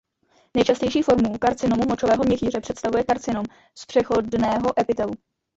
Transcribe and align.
Nejčastější 0.57 1.01
formu 1.01 1.37
karcinomu 1.37 1.83
močového 1.87 2.23
měchýře 2.23 2.61
představuje 2.61 3.03
karcinom 3.03 3.45
z 3.75 3.85
přechodného 3.85 4.79
epitelu. 4.79 5.13